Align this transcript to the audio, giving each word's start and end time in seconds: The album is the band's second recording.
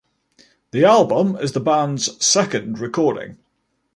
The 0.71 0.83
album 0.83 1.35
is 1.35 1.51
the 1.51 1.59
band's 1.59 2.25
second 2.25 2.79
recording. 2.79 3.37